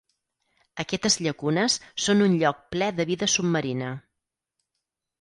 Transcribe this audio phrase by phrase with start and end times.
[0.83, 3.95] Aquestes llacunes són un lloc ple de vida submarina.